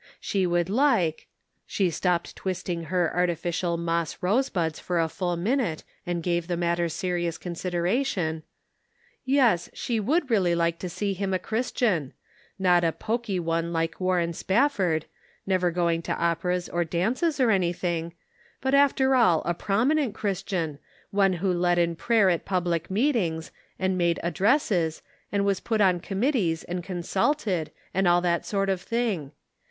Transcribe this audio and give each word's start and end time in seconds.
She 0.19 0.47
would 0.47 0.67
like 0.67 1.27
(she 1.67 1.91
stopped 1.91 2.35
twisting 2.35 2.85
her 2.85 3.15
artificial 3.15 3.77
moss 3.77 4.17
rose 4.21 4.49
buds 4.49 4.79
for 4.79 4.99
a 4.99 5.07
full 5.07 5.37
minute, 5.37 5.83
and 6.07 6.23
gave 6.23 6.47
the 6.47 6.57
matter 6.57 6.89
serious 6.89 7.37
consideration)— 7.37 8.41
yes, 9.25 9.69
214 9.75 9.85
The 9.85 9.85
Pocket 9.85 9.85
Measure. 9.85 9.85
she 9.85 9.99
would 10.09 10.31
really 10.31 10.55
like 10.55 10.79
to 10.79 10.89
see 10.89 11.13
him 11.13 11.33
a 11.35 11.37
Christian; 11.37 12.13
not 12.57 12.83
a 12.83 12.91
pokey 12.91 13.39
one 13.39 13.71
like 13.71 13.99
Warren 14.01 14.33
Spafford, 14.33 15.05
never 15.45 15.69
going 15.69 16.01
to 16.01 16.15
operas 16.17 16.67
or 16.67 16.83
dances 16.83 17.39
or 17.39 17.51
anything, 17.51 18.15
but 18.59 18.73
after 18.73 19.13
all 19.15 19.43
a 19.45 19.53
prominent 19.53 20.15
Christian, 20.15 20.79
one 21.11 21.33
who 21.33 21.53
led 21.53 21.77
in 21.77 21.95
prayer 21.95 22.31
at 22.31 22.43
public 22.43 22.89
meetings, 22.89 23.51
and 23.77 23.99
made 23.99 24.17
ad 24.23 24.33
dresses, 24.33 25.03
and 25.31 25.45
was 25.45 25.59
put 25.59 25.79
on 25.79 25.99
committees 25.99 26.63
and 26.63 26.83
con 26.83 27.03
sulted, 27.03 27.67
and 27.93 28.07
all 28.07 28.21
that 28.21 28.47
sort 28.47 28.67
of 28.67 28.81
thing. 28.81 29.31